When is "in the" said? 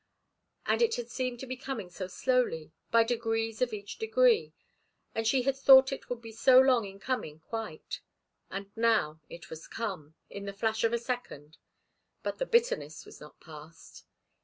10.27-10.53